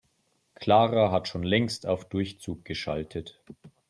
Clara 0.55 1.11
hat 1.11 1.27
schon 1.27 1.43
längst 1.43 1.85
auf 1.85 2.09
Durchzug 2.09 2.65
geschaltet. 2.65 3.39